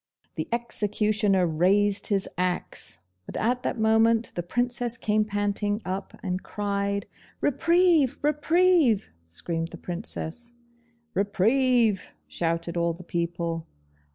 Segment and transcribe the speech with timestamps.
[0.33, 6.41] The executioner raised his axe, but at that moment the Princess came panting up and
[6.41, 7.05] cried
[7.39, 10.53] 'Reprieve!' 'Reprieve!' screamed the Princess.
[11.13, 13.67] 'Reprieve!' shouted all the people.